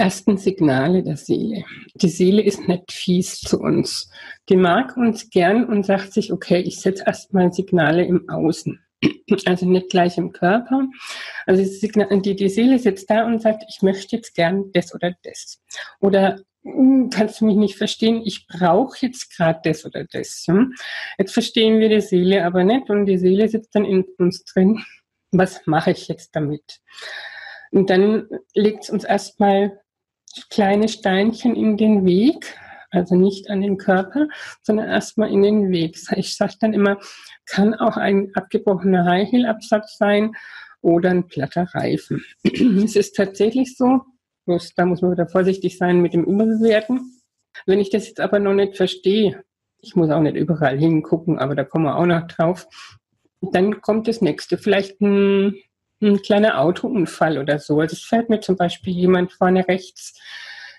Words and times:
ersten 0.00 0.38
Signale 0.38 1.02
der 1.02 1.18
Seele. 1.18 1.64
Die 1.94 2.08
Seele 2.08 2.42
ist 2.42 2.66
nicht 2.66 2.90
fies 2.90 3.38
zu 3.38 3.60
uns. 3.60 4.10
Die 4.48 4.56
mag 4.56 4.96
uns 4.96 5.28
gern 5.28 5.66
und 5.66 5.84
sagt 5.84 6.14
sich, 6.14 6.32
okay, 6.32 6.58
ich 6.60 6.80
setze 6.80 7.04
erstmal 7.06 7.52
Signale 7.52 8.04
im 8.04 8.28
Außen. 8.28 8.80
Also 9.46 9.64
nicht 9.66 9.90
gleich 9.90 10.18
im 10.18 10.32
Körper. 10.32 10.88
Also 11.46 11.62
die, 11.62 12.48
Seele 12.48 12.78
sitzt 12.78 13.08
da 13.08 13.24
und 13.26 13.40
sagt, 13.40 13.62
ich 13.68 13.80
möchte 13.80 14.16
jetzt 14.16 14.34
gern 14.34 14.72
das 14.72 14.92
oder 14.94 15.14
das. 15.22 15.62
Oder 16.00 16.40
hm, 16.64 17.10
kannst 17.10 17.40
du 17.40 17.44
mich 17.44 17.56
nicht 17.56 17.76
verstehen, 17.76 18.22
ich 18.24 18.46
brauche 18.48 18.96
jetzt 19.00 19.36
gerade 19.36 19.60
das 19.62 19.86
oder 19.86 20.04
das. 20.04 20.46
Jetzt 21.18 21.32
verstehen 21.32 21.78
wir 21.78 21.88
die 21.88 22.00
Seele 22.00 22.44
aber 22.44 22.64
nicht 22.64 22.90
und 22.90 23.06
die 23.06 23.18
Seele 23.18 23.48
sitzt 23.48 23.74
dann 23.74 23.84
in 23.84 24.04
uns 24.18 24.44
drin. 24.44 24.82
Was 25.30 25.66
mache 25.66 25.92
ich 25.92 26.08
jetzt 26.08 26.34
damit? 26.34 26.80
Und 27.70 27.88
dann 27.88 28.28
legt 28.54 28.84
es 28.84 28.90
uns 28.90 29.04
erstmal 29.04 29.79
kleine 30.50 30.88
Steinchen 30.88 31.54
in 31.56 31.76
den 31.76 32.04
Weg, 32.04 32.56
also 32.90 33.14
nicht 33.14 33.50
an 33.50 33.60
den 33.60 33.76
Körper, 33.76 34.28
sondern 34.62 34.88
erstmal 34.88 35.30
in 35.30 35.42
den 35.42 35.70
Weg. 35.70 35.98
Ich 36.16 36.36
sage 36.36 36.54
dann 36.60 36.72
immer, 36.72 36.98
kann 37.46 37.74
auch 37.74 37.96
ein 37.96 38.30
abgebrochener 38.34 39.04
High 39.04 39.30
Heel 39.30 39.46
Absatz 39.46 39.96
sein 39.96 40.32
oder 40.80 41.10
ein 41.10 41.26
platter 41.26 41.66
Reifen. 41.72 42.24
es 42.44 42.96
ist 42.96 43.16
tatsächlich 43.16 43.76
so, 43.76 44.00
bloß 44.46 44.74
da 44.74 44.86
muss 44.86 45.02
man 45.02 45.12
wieder 45.12 45.28
vorsichtig 45.28 45.78
sein 45.78 46.00
mit 46.00 46.14
dem 46.14 46.24
Überbewerten. 46.24 47.20
Wenn 47.66 47.80
ich 47.80 47.90
das 47.90 48.08
jetzt 48.08 48.20
aber 48.20 48.38
noch 48.38 48.54
nicht 48.54 48.76
verstehe, 48.76 49.42
ich 49.82 49.96
muss 49.96 50.10
auch 50.10 50.20
nicht 50.20 50.36
überall 50.36 50.78
hingucken, 50.78 51.38
aber 51.38 51.54
da 51.54 51.64
kommen 51.64 51.84
wir 51.84 51.96
auch 51.96 52.06
noch 52.06 52.26
drauf, 52.26 52.66
dann 53.40 53.80
kommt 53.80 54.08
das 54.08 54.20
nächste, 54.20 54.58
vielleicht 54.58 55.00
ein, 55.00 55.54
ein 56.00 56.22
kleiner 56.22 56.60
Autounfall 56.60 57.38
oder 57.38 57.58
so. 57.58 57.80
Also 57.80 57.94
es 57.94 58.02
fällt 58.02 58.30
mir 58.30 58.40
zum 58.40 58.56
Beispiel 58.56 58.94
jemand 58.94 59.32
vorne 59.32 59.66
rechts 59.68 60.18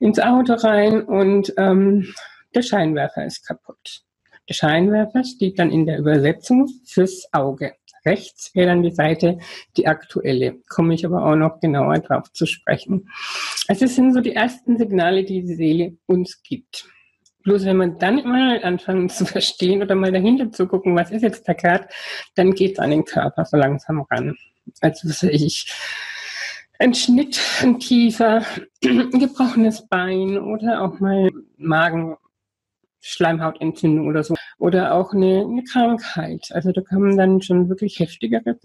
ins 0.00 0.18
Auto 0.18 0.54
rein 0.54 1.02
und 1.02 1.54
ähm, 1.56 2.12
der 2.54 2.62
Scheinwerfer 2.62 3.24
ist 3.24 3.46
kaputt. 3.46 4.02
Der 4.48 4.54
Scheinwerfer 4.54 5.24
steht 5.24 5.58
dann 5.58 5.70
in 5.70 5.86
der 5.86 5.98
Übersetzung 5.98 6.68
fürs 6.84 7.28
Auge. 7.32 7.74
Rechts 8.04 8.54
wäre 8.54 8.66
dann 8.68 8.82
die 8.82 8.90
Seite 8.90 9.38
die 9.78 9.86
aktuelle. 9.86 10.60
Komme 10.68 10.94
ich 10.94 11.06
aber 11.06 11.24
auch 11.24 11.36
noch 11.36 11.60
genauer 11.60 11.98
drauf 12.00 12.30
zu 12.32 12.44
sprechen. 12.44 13.08
Also 13.66 13.86
es 13.86 13.96
sind 13.96 14.12
so 14.12 14.20
die 14.20 14.34
ersten 14.34 14.76
Signale, 14.76 15.24
die 15.24 15.42
die 15.42 15.54
Seele 15.54 15.96
uns 16.06 16.42
gibt. 16.42 16.86
Bloß 17.44 17.64
wenn 17.64 17.78
man 17.78 17.98
dann 17.98 18.16
mal 18.28 18.62
anfangen 18.62 19.08
zu 19.08 19.24
verstehen 19.24 19.82
oder 19.82 19.94
mal 19.94 20.12
dahinter 20.12 20.52
zu 20.52 20.66
gucken, 20.66 20.96
was 20.96 21.10
ist 21.10 21.22
jetzt 21.22 21.48
da 21.48 21.54
gerade, 21.54 21.88
dann 22.34 22.52
geht 22.52 22.72
es 22.72 22.78
an 22.78 22.90
den 22.90 23.04
Körper 23.04 23.44
so 23.46 23.56
langsam 23.56 24.02
ran. 24.02 24.36
Also 24.80 25.28
ich, 25.28 25.72
ein 26.78 26.94
Schnitt, 26.94 27.40
ein 27.62 27.78
Tiefer, 27.78 28.44
ein 28.84 29.10
gebrochenes 29.10 29.86
Bein 29.88 30.38
oder 30.38 30.82
auch 30.82 31.00
mal 31.00 31.30
Magen, 31.56 32.16
Schleimhautentzündung 33.00 34.08
oder 34.08 34.24
so. 34.24 34.34
Oder 34.58 34.94
auch 34.94 35.12
eine, 35.12 35.42
eine 35.42 35.62
Krankheit. 35.64 36.48
Also 36.50 36.72
da 36.72 36.80
kommen 36.80 37.18
dann 37.18 37.42
schon 37.42 37.68
wirklich 37.68 37.98
heftigere 38.00 38.56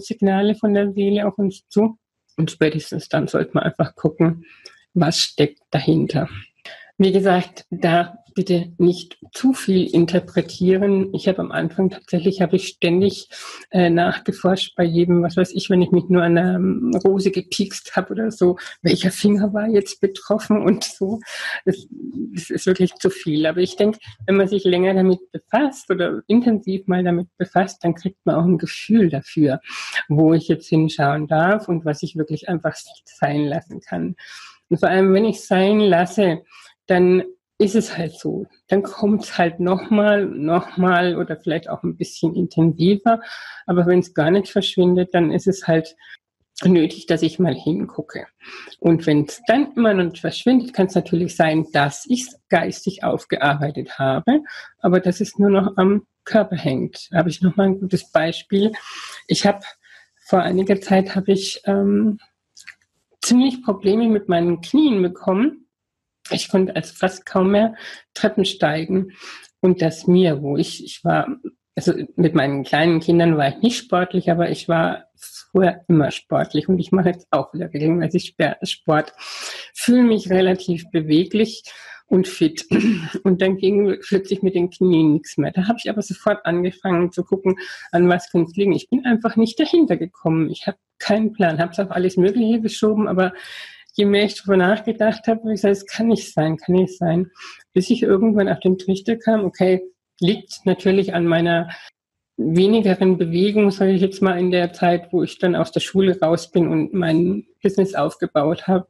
Signale 0.00 0.54
von 0.54 0.74
der 0.74 0.92
Seele 0.92 1.26
auf 1.26 1.36
uns 1.38 1.66
zu. 1.68 1.98
Und 2.36 2.50
spätestens 2.50 3.08
dann 3.08 3.26
sollte 3.26 3.52
man 3.54 3.64
einfach 3.64 3.94
gucken, 3.96 4.44
was 4.94 5.18
steckt 5.18 5.62
dahinter. 5.70 6.28
Wie 6.98 7.12
gesagt, 7.12 7.66
da 7.70 8.23
bitte 8.34 8.72
nicht 8.78 9.18
zu 9.32 9.52
viel 9.52 9.86
interpretieren. 9.86 11.14
Ich 11.14 11.28
habe 11.28 11.38
am 11.38 11.52
Anfang 11.52 11.90
tatsächlich, 11.90 12.42
habe 12.42 12.56
ich 12.56 12.68
ständig 12.68 13.28
äh, 13.70 13.90
nachgeforscht 13.90 14.74
bei 14.76 14.84
jedem, 14.84 15.22
was 15.22 15.36
weiß 15.36 15.52
ich, 15.54 15.70
wenn 15.70 15.82
ich 15.82 15.90
mich 15.90 16.04
nur 16.08 16.22
an 16.22 16.36
einer 16.36 16.56
ähm, 16.56 16.90
Rose 17.04 17.30
gepiekst 17.30 17.96
habe 17.96 18.12
oder 18.12 18.30
so, 18.30 18.58
welcher 18.82 19.10
Finger 19.10 19.52
war 19.54 19.68
jetzt 19.68 20.00
betroffen 20.00 20.62
und 20.62 20.84
so. 20.84 21.20
Das, 21.64 21.86
das 22.34 22.50
ist 22.50 22.66
wirklich 22.66 22.94
zu 22.96 23.10
viel. 23.10 23.46
Aber 23.46 23.60
ich 23.60 23.76
denke, 23.76 23.98
wenn 24.26 24.36
man 24.36 24.48
sich 24.48 24.64
länger 24.64 24.94
damit 24.94 25.20
befasst 25.32 25.90
oder 25.90 26.22
intensiv 26.26 26.86
mal 26.86 27.04
damit 27.04 27.28
befasst, 27.36 27.84
dann 27.84 27.94
kriegt 27.94 28.24
man 28.24 28.36
auch 28.36 28.44
ein 28.44 28.58
Gefühl 28.58 29.08
dafür, 29.08 29.60
wo 30.08 30.34
ich 30.34 30.48
jetzt 30.48 30.68
hinschauen 30.68 31.26
darf 31.26 31.68
und 31.68 31.84
was 31.84 32.02
ich 32.02 32.16
wirklich 32.16 32.48
einfach 32.48 32.74
sein 33.04 33.44
lassen 33.44 33.80
kann. 33.80 34.16
Und 34.68 34.80
vor 34.80 34.88
allem, 34.88 35.12
wenn 35.12 35.24
ich 35.24 35.42
sein 35.42 35.78
lasse, 35.78 36.42
dann 36.86 37.22
ist 37.58 37.74
es 37.74 37.96
halt 37.96 38.18
so. 38.18 38.46
Dann 38.68 38.82
kommt 38.82 39.24
es 39.24 39.38
halt 39.38 39.60
nochmal, 39.60 40.26
nochmal 40.26 41.16
oder 41.16 41.36
vielleicht 41.36 41.68
auch 41.68 41.82
ein 41.82 41.96
bisschen 41.96 42.34
intensiver. 42.34 43.20
Aber 43.66 43.86
wenn 43.86 44.00
es 44.00 44.14
gar 44.14 44.30
nicht 44.30 44.48
verschwindet, 44.48 45.14
dann 45.14 45.30
ist 45.30 45.46
es 45.46 45.66
halt 45.66 45.94
nötig, 46.64 47.06
dass 47.06 47.22
ich 47.22 47.38
mal 47.38 47.54
hingucke. 47.54 48.26
Und 48.78 49.06
wenn 49.06 49.24
es 49.24 49.42
dann 49.46 49.72
immer 49.74 49.94
noch 49.94 50.16
verschwindet, 50.16 50.72
kann 50.72 50.86
es 50.86 50.94
natürlich 50.94 51.36
sein, 51.36 51.66
dass 51.72 52.06
ich 52.08 52.22
es 52.22 52.40
geistig 52.48 53.02
aufgearbeitet 53.02 53.98
habe, 53.98 54.42
aber 54.78 55.00
dass 55.00 55.20
es 55.20 55.38
nur 55.38 55.50
noch 55.50 55.76
am 55.76 56.06
Körper 56.24 56.56
hängt. 56.56 57.08
Da 57.10 57.18
habe 57.18 57.28
ich 57.28 57.42
nochmal 57.42 57.68
ein 57.68 57.80
gutes 57.80 58.10
Beispiel. 58.10 58.72
Ich 59.26 59.46
habe 59.46 59.60
vor 60.26 60.40
einiger 60.40 60.80
Zeit 60.80 61.14
habe 61.14 61.32
ich 61.32 61.60
ähm, 61.66 62.18
ziemlich 63.20 63.62
Probleme 63.62 64.08
mit 64.08 64.28
meinen 64.28 64.60
Knien 64.60 65.02
bekommen 65.02 65.63
ich 66.30 66.48
konnte 66.48 66.74
also 66.74 66.94
fast 66.94 67.26
kaum 67.26 67.50
mehr 67.50 67.74
Treppen 68.14 68.44
steigen. 68.44 69.12
Und 69.60 69.82
das 69.82 70.06
mir, 70.06 70.42
wo 70.42 70.56
ich, 70.56 70.84
ich 70.84 71.04
war, 71.04 71.38
also 71.74 71.94
mit 72.16 72.34
meinen 72.34 72.64
kleinen 72.64 73.00
Kindern 73.00 73.36
war 73.36 73.48
ich 73.48 73.62
nicht 73.62 73.78
sportlich, 73.78 74.30
aber 74.30 74.50
ich 74.50 74.68
war 74.68 75.06
früher 75.16 75.80
immer 75.88 76.10
sportlich 76.10 76.68
und 76.68 76.78
ich 76.78 76.92
mache 76.92 77.10
jetzt 77.10 77.26
auch 77.30 77.52
wieder 77.54 77.72
regelmäßig 77.72 78.36
Sport. 78.62 79.12
Fühle 79.72 80.02
mich 80.02 80.30
relativ 80.30 80.90
beweglich 80.90 81.62
und 82.06 82.28
fit. 82.28 82.66
Und 83.24 83.40
dann 83.40 83.56
ging 83.56 83.98
plötzlich 84.02 84.42
mit 84.42 84.54
den 84.54 84.70
Knien 84.70 85.14
nichts 85.14 85.38
mehr. 85.38 85.52
Da 85.52 85.66
habe 85.66 85.78
ich 85.82 85.88
aber 85.88 86.02
sofort 86.02 86.44
angefangen 86.44 87.10
zu 87.12 87.24
gucken, 87.24 87.56
an 87.92 88.08
was 88.08 88.30
könnte 88.30 88.50
es 88.50 88.56
liegen. 88.56 88.72
Ich 88.72 88.90
bin 88.90 89.06
einfach 89.06 89.36
nicht 89.36 89.58
dahinter 89.58 89.96
gekommen. 89.96 90.50
Ich 90.50 90.66
habe 90.66 90.76
keinen 90.98 91.32
Plan, 91.32 91.58
habe 91.58 91.72
es 91.72 91.78
auf 91.78 91.90
alles 91.90 92.16
Mögliche 92.16 92.60
geschoben, 92.60 93.08
aber 93.08 93.32
je 93.94 94.04
mehr 94.04 94.24
ich 94.24 94.36
darüber 94.36 94.56
nachgedacht 94.56 95.26
habe, 95.26 95.40
ich 95.52 95.62
gesagt, 95.62 95.76
es 95.76 95.86
kann 95.86 96.08
nicht 96.08 96.32
sein, 96.32 96.56
kann 96.56 96.74
nicht 96.74 96.98
sein. 96.98 97.30
Bis 97.72 97.90
ich 97.90 98.02
irgendwann 98.02 98.48
auf 98.48 98.60
den 98.60 98.78
Trichter 98.78 99.16
kam, 99.16 99.44
okay, 99.44 99.82
liegt 100.20 100.60
natürlich 100.64 101.14
an 101.14 101.26
meiner 101.26 101.70
wenigeren 102.36 103.16
Bewegung, 103.16 103.70
sage 103.70 103.92
ich 103.92 104.00
jetzt 104.00 104.20
mal, 104.20 104.38
in 104.38 104.50
der 104.50 104.72
Zeit, 104.72 105.12
wo 105.12 105.22
ich 105.22 105.38
dann 105.38 105.54
aus 105.54 105.70
der 105.70 105.80
Schule 105.80 106.18
raus 106.20 106.50
bin 106.50 106.66
und 106.68 106.92
mein 106.92 107.46
Business 107.62 107.94
aufgebaut 107.94 108.66
habe. 108.66 108.86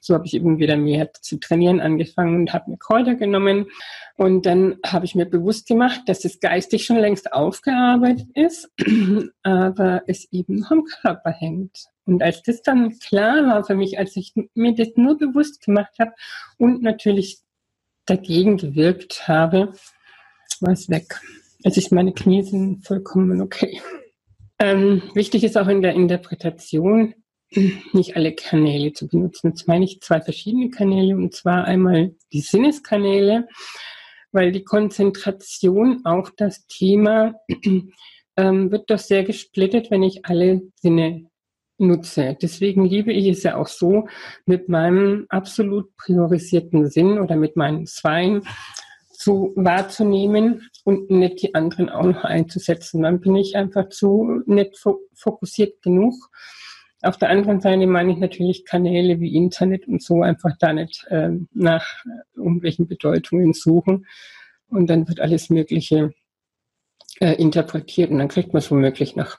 So 0.00 0.14
habe 0.14 0.26
ich 0.26 0.34
eben 0.34 0.58
wieder 0.58 0.76
mehr 0.76 1.12
zu 1.14 1.38
trainieren 1.38 1.80
angefangen 1.80 2.36
und 2.36 2.52
habe 2.52 2.70
mir 2.70 2.76
Kräuter 2.76 3.14
genommen. 3.14 3.66
Und 4.16 4.44
dann 4.44 4.76
habe 4.84 5.06
ich 5.06 5.14
mir 5.14 5.26
bewusst 5.26 5.66
gemacht, 5.66 6.02
dass 6.06 6.24
es 6.24 6.40
geistig 6.40 6.84
schon 6.84 6.98
längst 6.98 7.32
aufgearbeitet 7.32 8.28
ist, 8.34 8.70
aber 9.42 10.02
es 10.06 10.30
eben 10.30 10.56
noch 10.56 10.70
am 10.70 10.84
Körper 10.84 11.30
hängt. 11.30 11.86
Und 12.04 12.22
als 12.22 12.42
das 12.42 12.62
dann 12.62 12.98
klar 12.98 13.46
war 13.46 13.64
für 13.64 13.74
mich, 13.74 13.98
als 13.98 14.16
ich 14.16 14.34
mir 14.54 14.74
das 14.74 14.88
nur 14.96 15.16
bewusst 15.16 15.64
gemacht 15.64 15.94
habe 15.98 16.12
und 16.58 16.82
natürlich 16.82 17.38
dagegen 18.06 18.56
gewirkt 18.58 19.28
habe, 19.28 19.72
war 20.60 20.72
es 20.72 20.90
weg. 20.90 21.20
Also 21.64 21.78
ich 21.78 21.90
meine 21.90 22.12
Knie 22.12 22.42
sind 22.42 22.86
vollkommen 22.86 23.40
okay. 23.40 23.80
Ähm, 24.58 25.02
wichtig 25.14 25.44
ist 25.44 25.56
auch 25.58 25.68
in 25.68 25.82
der 25.82 25.94
Interpretation, 25.94 27.14
nicht 27.92 28.16
alle 28.16 28.34
Kanäle 28.34 28.92
zu 28.92 29.08
benutzen. 29.08 29.50
Jetzt 29.50 29.68
meine 29.68 29.84
ich 29.84 30.00
zwei 30.00 30.20
verschiedene 30.20 30.70
Kanäle 30.70 31.16
und 31.16 31.34
zwar 31.34 31.64
einmal 31.64 32.14
die 32.32 32.40
Sinneskanäle, 32.40 33.48
weil 34.32 34.52
die 34.52 34.64
Konzentration 34.64 36.04
auf 36.04 36.32
das 36.36 36.66
Thema 36.66 37.34
ähm, 38.36 38.70
wird 38.70 38.90
doch 38.90 38.98
sehr 38.98 39.24
gesplittet, 39.24 39.90
wenn 39.90 40.02
ich 40.02 40.24
alle 40.24 40.62
Sinne 40.76 41.26
nutze. 41.78 42.36
Deswegen 42.40 42.84
liebe 42.84 43.12
ich 43.12 43.26
es 43.26 43.42
ja 43.42 43.56
auch 43.56 43.66
so, 43.66 44.08
mit 44.46 44.68
meinem 44.68 45.26
absolut 45.28 45.94
priorisierten 45.96 46.88
Sinn 46.88 47.18
oder 47.18 47.36
mit 47.36 47.56
meinen 47.56 47.86
Zweien 47.86 48.42
zu 49.22 49.52
wahrzunehmen 49.54 50.68
und 50.84 51.10
nicht 51.10 51.42
die 51.42 51.54
anderen 51.54 51.88
auch 51.88 52.02
noch 52.02 52.24
einzusetzen. 52.24 53.02
Dann 53.02 53.20
bin 53.20 53.36
ich 53.36 53.56
einfach 53.56 53.88
zu 53.88 54.42
nicht 54.46 54.76
fokussiert 55.14 55.80
genug. 55.80 56.14
Auf 57.02 57.18
der 57.18 57.30
anderen 57.30 57.60
Seite 57.60 57.86
meine 57.86 58.12
ich 58.12 58.18
natürlich 58.18 58.64
Kanäle 58.64 59.20
wie 59.20 59.36
Internet 59.36 59.86
und 59.86 60.02
so 60.02 60.22
einfach 60.22 60.56
da 60.58 60.72
nicht 60.72 61.06
äh, 61.08 61.30
nach 61.52 61.86
irgendwelchen 62.34 62.88
Bedeutungen 62.88 63.52
suchen. 63.52 64.06
Und 64.68 64.88
dann 64.88 65.06
wird 65.06 65.20
alles 65.20 65.50
Mögliche 65.50 66.12
äh, 67.20 67.34
interpretiert 67.34 68.10
und 68.10 68.18
dann 68.18 68.28
kriegt 68.28 68.52
man 68.52 68.58
es 68.58 68.70
womöglich 68.72 69.14
nach 69.14 69.38